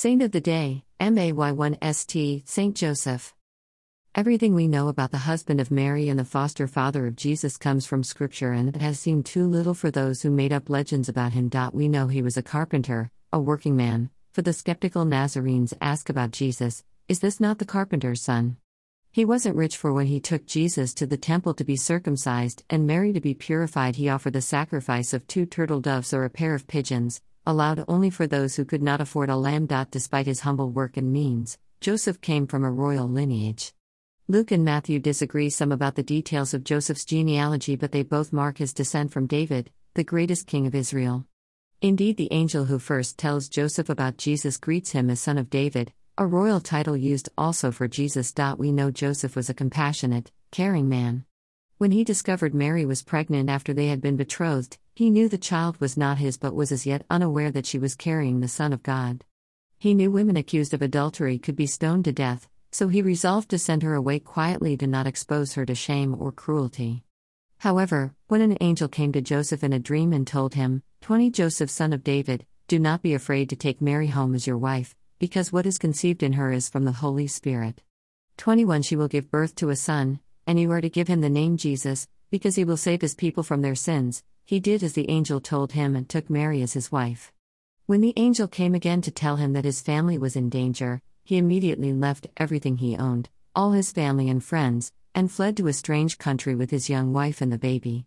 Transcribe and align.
Saint 0.00 0.22
of 0.22 0.30
the 0.30 0.40
Day, 0.40 0.84
MAY1ST, 1.00 2.48
Saint 2.48 2.76
Joseph. 2.76 3.34
Everything 4.14 4.54
we 4.54 4.68
know 4.68 4.86
about 4.86 5.10
the 5.10 5.26
husband 5.26 5.60
of 5.60 5.72
Mary 5.72 6.08
and 6.08 6.16
the 6.16 6.24
foster 6.24 6.68
father 6.68 7.08
of 7.08 7.16
Jesus 7.16 7.56
comes 7.56 7.84
from 7.84 8.04
Scripture, 8.04 8.52
and 8.52 8.68
it 8.68 8.80
has 8.80 9.00
seemed 9.00 9.26
too 9.26 9.44
little 9.48 9.74
for 9.74 9.90
those 9.90 10.22
who 10.22 10.30
made 10.30 10.52
up 10.52 10.70
legends 10.70 11.08
about 11.08 11.32
him. 11.32 11.50
We 11.72 11.88
know 11.88 12.06
he 12.06 12.22
was 12.22 12.36
a 12.36 12.44
carpenter, 12.44 13.10
a 13.32 13.40
working 13.40 13.74
man. 13.74 14.10
For 14.30 14.42
the 14.42 14.52
skeptical 14.52 15.04
Nazarenes 15.04 15.74
ask 15.80 16.08
about 16.08 16.30
Jesus, 16.30 16.84
is 17.08 17.18
this 17.18 17.40
not 17.40 17.58
the 17.58 17.64
carpenter's 17.64 18.22
son? 18.22 18.58
He 19.10 19.24
wasn't 19.24 19.56
rich 19.56 19.76
for 19.76 19.92
when 19.92 20.06
he 20.06 20.20
took 20.20 20.46
Jesus 20.46 20.94
to 20.94 21.06
the 21.06 21.16
temple 21.16 21.54
to 21.54 21.64
be 21.64 21.74
circumcised 21.74 22.62
and 22.70 22.86
Mary 22.86 23.12
to 23.12 23.20
be 23.20 23.34
purified. 23.34 23.96
He 23.96 24.08
offered 24.08 24.34
the 24.34 24.42
sacrifice 24.42 25.12
of 25.12 25.26
two 25.26 25.44
turtle 25.44 25.80
doves 25.80 26.14
or 26.14 26.22
a 26.22 26.30
pair 26.30 26.54
of 26.54 26.68
pigeons, 26.68 27.20
allowed 27.48 27.84
only 27.88 28.10
for 28.10 28.26
those 28.26 28.54
who 28.54 28.64
could 28.64 28.82
not 28.82 29.00
afford 29.00 29.30
a 29.30 29.36
lamb. 29.36 29.66
Despite 29.90 30.26
his 30.26 30.40
humble 30.40 30.70
work 30.70 30.96
and 30.96 31.12
means, 31.12 31.58
Joseph 31.80 32.20
came 32.20 32.46
from 32.46 32.62
a 32.62 32.70
royal 32.70 33.08
lineage. 33.08 33.72
Luke 34.28 34.50
and 34.50 34.64
Matthew 34.64 34.98
disagree 34.98 35.48
some 35.48 35.72
about 35.72 35.94
the 35.94 36.02
details 36.02 36.52
of 36.52 36.62
Joseph's 36.62 37.06
genealogy, 37.06 37.74
but 37.74 37.92
they 37.92 38.02
both 38.02 38.32
mark 38.32 38.58
his 38.58 38.74
descent 38.74 39.10
from 39.10 39.26
David, 39.26 39.70
the 39.94 40.04
greatest 40.04 40.46
king 40.46 40.66
of 40.66 40.74
Israel. 40.74 41.26
Indeed, 41.80 42.18
the 42.18 42.32
angel 42.32 42.66
who 42.66 42.78
first 42.78 43.16
tells 43.16 43.48
Joseph 43.48 43.88
about 43.88 44.18
Jesus 44.18 44.58
greets 44.58 44.92
him 44.92 45.08
as 45.08 45.20
son 45.20 45.38
of 45.38 45.48
David, 45.48 45.92
a 46.18 46.26
royal 46.26 46.60
title 46.60 46.96
used 46.96 47.30
also 47.38 47.70
for 47.70 47.88
Jesus. 47.88 48.34
We 48.58 48.72
know 48.72 48.90
Joseph 48.90 49.34
was 49.34 49.48
a 49.48 49.54
compassionate, 49.54 50.30
caring 50.50 50.88
man. 50.88 51.24
When 51.78 51.92
he 51.92 52.02
discovered 52.02 52.54
Mary 52.54 52.84
was 52.84 53.02
pregnant 53.02 53.48
after 53.48 53.72
they 53.72 53.86
had 53.86 54.00
been 54.00 54.16
betrothed, 54.16 54.76
he 54.98 55.10
knew 55.10 55.28
the 55.28 55.38
child 55.38 55.80
was 55.80 55.96
not 55.96 56.18
his 56.18 56.36
but 56.36 56.56
was 56.56 56.72
as 56.72 56.84
yet 56.84 57.06
unaware 57.08 57.52
that 57.52 57.64
she 57.64 57.78
was 57.78 57.94
carrying 57.94 58.40
the 58.40 58.48
Son 58.48 58.72
of 58.72 58.82
God. 58.82 59.22
He 59.78 59.94
knew 59.94 60.10
women 60.10 60.36
accused 60.36 60.74
of 60.74 60.82
adultery 60.82 61.38
could 61.38 61.54
be 61.54 61.68
stoned 61.68 62.04
to 62.06 62.12
death, 62.12 62.48
so 62.72 62.88
he 62.88 63.00
resolved 63.00 63.48
to 63.50 63.60
send 63.60 63.84
her 63.84 63.94
away 63.94 64.18
quietly 64.18 64.76
to 64.76 64.88
not 64.88 65.06
expose 65.06 65.52
her 65.52 65.64
to 65.66 65.74
shame 65.76 66.16
or 66.20 66.32
cruelty. 66.32 67.04
However, 67.58 68.12
when 68.26 68.40
an 68.40 68.58
angel 68.60 68.88
came 68.88 69.12
to 69.12 69.20
Joseph 69.20 69.62
in 69.62 69.72
a 69.72 69.78
dream 69.78 70.12
and 70.12 70.26
told 70.26 70.54
him, 70.54 70.82
20 71.02 71.30
Joseph, 71.30 71.70
son 71.70 71.92
of 71.92 72.02
David, 72.02 72.44
do 72.66 72.80
not 72.80 73.00
be 73.00 73.14
afraid 73.14 73.48
to 73.50 73.54
take 73.54 73.80
Mary 73.80 74.08
home 74.08 74.34
as 74.34 74.48
your 74.48 74.58
wife, 74.58 74.96
because 75.20 75.52
what 75.52 75.64
is 75.64 75.78
conceived 75.78 76.24
in 76.24 76.32
her 76.32 76.50
is 76.50 76.68
from 76.68 76.84
the 76.84 76.90
Holy 76.90 77.28
Spirit. 77.28 77.82
21 78.36 78.82
She 78.82 78.96
will 78.96 79.06
give 79.06 79.30
birth 79.30 79.54
to 79.54 79.70
a 79.70 79.76
son, 79.76 80.18
and 80.44 80.58
you 80.58 80.72
are 80.72 80.80
to 80.80 80.90
give 80.90 81.06
him 81.06 81.20
the 81.20 81.30
name 81.30 81.56
Jesus, 81.56 82.08
because 82.32 82.56
he 82.56 82.64
will 82.64 82.76
save 82.76 83.00
his 83.00 83.14
people 83.14 83.44
from 83.44 83.62
their 83.62 83.76
sins. 83.76 84.24
He 84.48 84.60
did 84.60 84.82
as 84.82 84.94
the 84.94 85.10
angel 85.10 85.42
told 85.42 85.72
him 85.72 85.94
and 85.94 86.08
took 86.08 86.30
Mary 86.30 86.62
as 86.62 86.72
his 86.72 86.90
wife. 86.90 87.34
When 87.84 88.00
the 88.00 88.14
angel 88.16 88.48
came 88.48 88.74
again 88.74 89.02
to 89.02 89.10
tell 89.10 89.36
him 89.36 89.52
that 89.52 89.66
his 89.66 89.82
family 89.82 90.16
was 90.16 90.36
in 90.36 90.48
danger, 90.48 91.02
he 91.22 91.36
immediately 91.36 91.92
left 91.92 92.28
everything 92.38 92.78
he 92.78 92.96
owned, 92.96 93.28
all 93.54 93.72
his 93.72 93.92
family 93.92 94.30
and 94.30 94.42
friends, 94.42 94.90
and 95.14 95.30
fled 95.30 95.54
to 95.58 95.66
a 95.66 95.74
strange 95.74 96.16
country 96.16 96.54
with 96.54 96.70
his 96.70 96.88
young 96.88 97.12
wife 97.12 97.42
and 97.42 97.52
the 97.52 97.58
baby. 97.58 98.06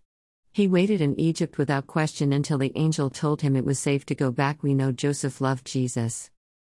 He 0.52 0.67
waited 0.67 1.00
in 1.00 1.20
Egypt 1.20 1.59
without 1.59 1.86
question 1.86 2.33
until 2.33 2.58
the 2.58 2.72
angel 2.73 3.11
told 3.11 3.42
him 3.44 3.55
it 3.55 3.64
was 3.64 3.78
safe 3.78 4.03
to 4.08 4.16
go 4.16 4.31
back. 4.31 4.64
We 4.64 4.73
know 4.73 4.92
Joseph 4.92 5.42
loved 5.42 5.67
Jesus. 5.67 6.31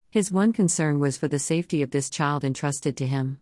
His 0.09 0.31
one 0.31 0.53
concern 0.53 1.01
was 1.01 1.17
for 1.17 1.27
the 1.27 1.39
safety 1.39 1.81
of 1.81 1.91
this 1.91 2.09
child 2.09 2.45
entrusted 2.45 2.95
to 2.95 3.05
him. 3.05 3.41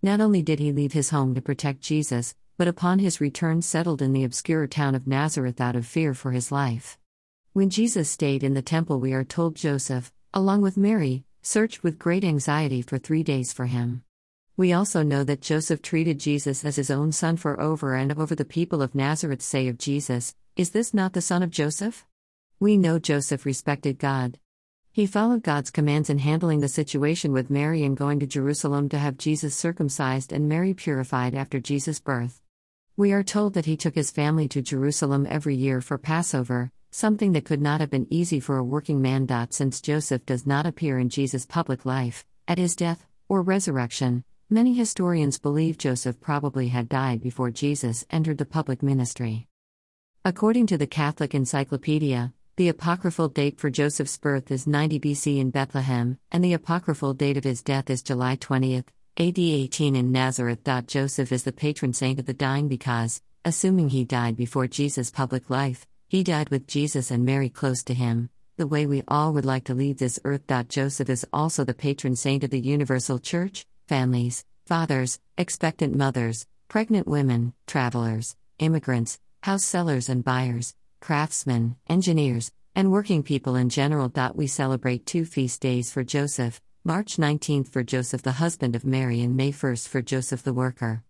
Not 0.00 0.20
only 0.20 0.40
did 0.40 0.60
he 0.60 0.70
leave 0.70 0.92
his 0.92 1.10
home 1.10 1.34
to 1.34 1.42
protect 1.42 1.80
Jesus, 1.80 2.36
but 2.56 2.68
upon 2.68 2.98
his 2.98 3.20
return 3.20 3.62
settled 3.62 4.00
in 4.00 4.12
the 4.12 4.24
obscure 4.24 4.66
town 4.66 4.94
of 4.94 5.06
Nazareth 5.06 5.60
out 5.60 5.76
of 5.76 5.86
fear 5.86 6.14
for 6.14 6.32
his 6.32 6.52
life. 6.52 6.98
When 7.52 7.70
Jesus 7.70 8.10
stayed 8.10 8.42
in 8.42 8.54
the 8.54 8.62
temple, 8.62 9.00
we 9.00 9.12
are 9.12 9.24
told 9.24 9.56
Joseph, 9.56 10.12
along 10.32 10.62
with 10.62 10.76
Mary, 10.76 11.24
searched 11.42 11.82
with 11.82 11.98
great 11.98 12.24
anxiety 12.24 12.82
for 12.82 12.98
three 12.98 13.22
days 13.22 13.52
for 13.52 13.66
him. 13.66 14.02
We 14.56 14.72
also 14.72 15.02
know 15.02 15.24
that 15.24 15.40
Joseph 15.40 15.82
treated 15.82 16.20
Jesus 16.20 16.64
as 16.64 16.76
his 16.76 16.90
own 16.90 17.12
son 17.12 17.36
for 17.36 17.60
over 17.60 17.94
and 17.94 18.12
over 18.12 18.34
the 18.34 18.44
people 18.44 18.82
of 18.82 18.94
Nazareth 18.94 19.42
say 19.42 19.68
of 19.68 19.78
Jesus, 19.78 20.34
Is 20.56 20.70
this 20.70 20.94
not 20.94 21.12
the 21.12 21.20
son 21.20 21.42
of 21.42 21.50
Joseph? 21.50 22.06
We 22.60 22.76
know 22.76 22.98
Joseph 22.98 23.44
respected 23.44 23.98
God, 23.98 24.38
he 24.94 25.06
followed 25.06 25.42
God's 25.42 25.72
commands 25.72 26.08
in 26.08 26.18
handling 26.18 26.60
the 26.60 26.68
situation 26.68 27.32
with 27.32 27.50
Mary 27.50 27.82
and 27.82 27.96
going 27.96 28.20
to 28.20 28.28
Jerusalem 28.28 28.88
to 28.90 28.98
have 29.00 29.18
Jesus 29.18 29.52
circumcised 29.56 30.32
and 30.32 30.48
Mary 30.48 30.72
purified 30.72 31.34
after 31.34 31.58
Jesus' 31.58 31.98
birth. 31.98 32.43
We 32.96 33.12
are 33.12 33.24
told 33.24 33.54
that 33.54 33.64
he 33.64 33.76
took 33.76 33.96
his 33.96 34.12
family 34.12 34.46
to 34.46 34.62
Jerusalem 34.62 35.26
every 35.28 35.56
year 35.56 35.80
for 35.80 35.98
Passover, 35.98 36.70
something 36.92 37.32
that 37.32 37.44
could 37.44 37.60
not 37.60 37.80
have 37.80 37.90
been 37.90 38.06
easy 38.08 38.38
for 38.38 38.56
a 38.56 38.62
working 38.62 39.02
man. 39.02 39.26
Since 39.50 39.80
Joseph 39.80 40.24
does 40.24 40.46
not 40.46 40.64
appear 40.64 41.00
in 41.00 41.08
Jesus' 41.08 41.44
public 41.44 41.84
life, 41.84 42.24
at 42.46 42.56
his 42.56 42.76
death, 42.76 43.04
or 43.28 43.42
resurrection, 43.42 44.22
many 44.48 44.74
historians 44.74 45.40
believe 45.40 45.76
Joseph 45.76 46.20
probably 46.20 46.68
had 46.68 46.88
died 46.88 47.20
before 47.20 47.50
Jesus 47.50 48.06
entered 48.10 48.38
the 48.38 48.44
public 48.46 48.80
ministry. 48.80 49.48
According 50.24 50.68
to 50.68 50.78
the 50.78 50.86
Catholic 50.86 51.34
Encyclopedia, 51.34 52.32
the 52.54 52.68
apocryphal 52.68 53.28
date 53.28 53.58
for 53.58 53.70
Joseph's 53.70 54.18
birth 54.18 54.52
is 54.52 54.68
90 54.68 55.00
BC 55.00 55.40
in 55.40 55.50
Bethlehem, 55.50 56.20
and 56.30 56.44
the 56.44 56.52
apocryphal 56.52 57.12
date 57.12 57.36
of 57.36 57.42
his 57.42 57.60
death 57.60 57.90
is 57.90 58.04
July 58.04 58.36
20, 58.36 58.84
AD 59.16 59.38
18 59.38 59.94
in 59.94 60.10
Nazareth. 60.10 60.68
Joseph 60.88 61.30
is 61.30 61.44
the 61.44 61.52
patron 61.52 61.92
saint 61.92 62.18
of 62.18 62.26
the 62.26 62.34
dying 62.34 62.66
because, 62.66 63.22
assuming 63.44 63.90
he 63.90 64.04
died 64.04 64.36
before 64.36 64.66
Jesus' 64.66 65.12
public 65.12 65.48
life, 65.48 65.86
he 66.08 66.24
died 66.24 66.48
with 66.48 66.66
Jesus 66.66 67.12
and 67.12 67.24
Mary 67.24 67.48
close 67.48 67.84
to 67.84 67.94
him, 67.94 68.28
the 68.56 68.66
way 68.66 68.86
we 68.86 69.04
all 69.06 69.32
would 69.32 69.44
like 69.44 69.62
to 69.66 69.74
leave 69.74 69.98
this 69.98 70.18
earth. 70.24 70.42
Joseph 70.68 71.08
is 71.08 71.24
also 71.32 71.62
the 71.62 71.74
patron 71.74 72.16
saint 72.16 72.42
of 72.42 72.50
the 72.50 72.58
universal 72.58 73.20
church, 73.20 73.64
families, 73.86 74.44
fathers, 74.66 75.20
expectant 75.38 75.94
mothers, 75.94 76.44
pregnant 76.66 77.06
women, 77.06 77.52
travelers, 77.68 78.34
immigrants, 78.58 79.20
house 79.44 79.64
sellers 79.64 80.08
and 80.08 80.24
buyers, 80.24 80.74
craftsmen, 81.00 81.76
engineers, 81.88 82.50
and 82.74 82.90
working 82.90 83.22
people 83.22 83.54
in 83.54 83.68
general. 83.68 84.12
We 84.34 84.48
celebrate 84.48 85.06
two 85.06 85.24
feast 85.24 85.60
days 85.60 85.92
for 85.92 86.02
Joseph 86.02 86.60
March 86.86 87.16
19th 87.16 87.68
for 87.68 87.82
Joseph, 87.82 88.20
the 88.20 88.32
husband 88.32 88.76
of 88.76 88.84
Mary, 88.84 89.22
and 89.22 89.34
May 89.34 89.50
1st 89.50 89.88
for 89.88 90.02
Joseph 90.02 90.42
the 90.42 90.52
worker. 90.52 91.02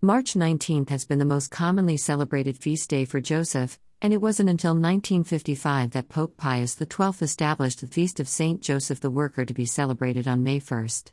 March 0.00 0.34
19th 0.34 0.88
has 0.90 1.04
been 1.04 1.18
the 1.18 1.24
most 1.24 1.50
commonly 1.50 1.96
celebrated 1.96 2.56
feast 2.56 2.88
day 2.88 3.04
for 3.04 3.20
Joseph, 3.20 3.76
and 4.00 4.12
it 4.12 4.20
wasn't 4.20 4.48
until 4.48 4.74
1955 4.74 5.90
that 5.90 6.08
Pope 6.08 6.36
Pius 6.36 6.78
XII 6.78 7.10
established 7.20 7.80
the 7.80 7.88
Feast 7.88 8.20
of 8.20 8.28
Saint 8.28 8.62
Joseph 8.62 9.00
the 9.00 9.10
Worker 9.10 9.44
to 9.44 9.52
be 9.52 9.66
celebrated 9.66 10.28
on 10.28 10.44
May 10.44 10.60
1st. 10.60 11.10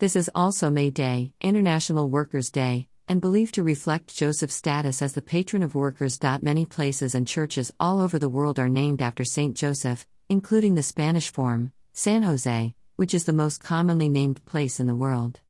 This 0.00 0.16
is 0.16 0.30
also 0.34 0.68
May 0.68 0.90
Day, 0.90 1.32
International 1.40 2.10
Workers' 2.10 2.50
Day, 2.50 2.88
and 3.08 3.22
believed 3.22 3.54
to 3.54 3.62
reflect 3.62 4.14
Joseph's 4.14 4.54
status 4.54 5.00
as 5.00 5.14
the 5.14 5.22
patron 5.22 5.62
of 5.62 5.74
workers. 5.74 6.20
Many 6.42 6.66
places 6.66 7.14
and 7.14 7.26
churches 7.26 7.72
all 7.80 8.02
over 8.02 8.18
the 8.18 8.28
world 8.28 8.58
are 8.58 8.68
named 8.68 9.00
after 9.00 9.24
Saint 9.24 9.56
Joseph, 9.56 10.06
including 10.28 10.74
the 10.74 10.82
Spanish 10.82 11.32
form, 11.32 11.72
San 11.94 12.22
Jose, 12.22 12.74
which 12.96 13.14
is 13.14 13.24
the 13.24 13.32
most 13.32 13.62
commonly 13.62 14.08
named 14.08 14.44
place 14.44 14.80
in 14.80 14.86
the 14.86 14.94
world. 14.94 15.40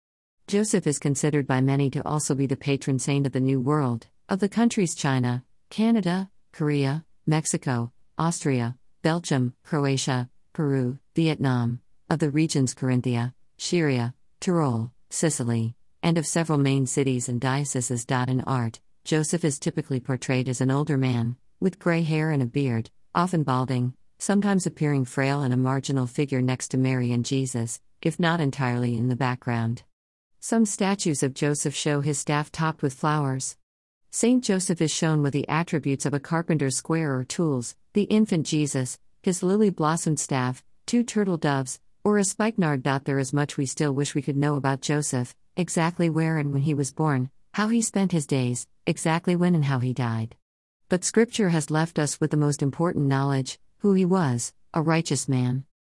Joseph 0.47 0.87
is 0.87 0.99
considered 0.99 1.47
by 1.47 1.61
many 1.61 1.91
to 1.91 2.07
also 2.07 2.35
be 2.35 2.47
the 2.47 2.57
patron 2.57 2.99
saint 2.99 3.27
of 3.27 3.33
the 3.33 3.41
New 3.41 3.61
World, 3.61 4.07
of 4.29 4.39
the 4.41 4.49
countries 4.49 4.95
China, 4.95 5.45
Canada, 5.71 6.31
Korea, 6.53 7.05
Mexico, 7.27 7.93
Austria, 8.19 8.77
Belgium, 9.03 9.55
Croatia, 9.65 10.29
Peru, 10.53 10.99
Vietnam, 11.15 11.81
of 12.09 12.19
the 12.19 12.31
regions 12.31 12.75
Carinthia, 12.75 13.35
Styria, 13.59 14.15
Tyrol, 14.41 14.93
Sicily, 15.11 15.75
and 16.03 16.19
of 16.19 16.27
several 16.27 16.59
main 16.59 16.87
cities 16.87 17.29
and 17.29 17.41
dioceses. 17.41 18.05
In 18.09 18.41
art, 18.43 18.81
Joseph 19.05 19.45
is 19.45 19.59
typically 19.59 20.01
portrayed 20.01 20.49
as 20.49 20.61
an 20.61 20.71
older 20.71 20.97
man, 20.97 21.37
with 21.61 21.79
gray 21.79 22.03
hair 22.03 22.31
and 22.31 22.43
a 22.43 22.47
beard, 22.47 22.91
often 23.15 23.43
balding, 23.43 23.95
sometimes 24.19 24.67
appearing 24.67 25.05
frail 25.05 25.43
and 25.43 25.53
a 25.53 25.57
marginal 25.57 26.07
figure 26.07 26.41
next 26.41 26.69
to 26.69 26.79
Mary 26.79 27.13
and 27.13 27.25
Jesus, 27.25 27.81
if 28.03 28.19
not 28.19 28.41
entirely 28.41 28.97
in 28.97 29.09
the 29.09 29.17
background. 29.17 29.83
Some 30.41 30.65
statues 30.65 31.23
of 31.23 31.35
Joseph 31.35 31.75
show 31.75 32.01
his 32.01 32.19
staff 32.19 32.53
topped 32.53 32.83
with 32.83 32.95
flowers. 32.95 33.57
Saint 34.11 34.45
Joseph 34.45 34.81
is 34.81 34.91
shown 34.91 35.23
with 35.23 35.33
the 35.33 35.49
attributes 35.49 36.07
of 36.07 36.15
a 36.15 36.21
carpenter's 36.21 36.77
square 36.77 37.17
or 37.17 37.25
tools, 37.25 37.77
the 37.93 38.05
infant 38.05 38.47
Jesus, 38.47 38.99
his 39.23 39.43
lily 39.43 39.71
blossomed 39.71 40.21
staff, 40.21 40.65
two 40.87 41.03
turtle 41.03 41.37
doves, 41.37 41.81
or 42.05 42.17
a 42.17 42.25
spikenard. 42.25 42.85
There 42.85 43.19
is 43.19 43.33
much 43.33 43.57
we 43.57 43.67
still 43.67 43.93
wish 43.93 44.15
we 44.15 44.23
could 44.23 44.37
know 44.37 44.55
about 44.57 44.81
Joseph, 44.81 45.35
exactly 45.57 46.09
where 46.09 46.39
and 46.39 46.53
when 46.53 46.63
he 46.63 46.75
was 46.75 46.93
born, 46.93 47.31
how 47.55 47.69
he 47.69 47.83
spent 47.83 48.13
his 48.13 48.27
days, 48.27 48.67
exactly 48.87 49.35
when 49.35 49.55
and 49.55 49.65
how 49.65 49.81
he 49.81 49.93
died. 49.93 50.37
But 50.89 51.05
Scripture 51.05 51.49
has 51.49 51.71
left 51.71 51.99
us 51.99 52.21
with 52.21 52.31
the 52.31 52.37
most 52.37 52.63
important 52.63 53.07
knowledge 53.07 53.59
who 53.79 53.95
he 53.95 54.05
was, 54.05 54.53
a 54.73 54.83
righteous 54.83 55.29
man. 55.29 55.65